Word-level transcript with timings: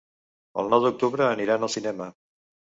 El 0.61 0.71
nou 0.73 0.81
d'octubre 0.85 1.27
aniran 1.27 1.67
al 1.69 1.73
cinema. 1.75 2.09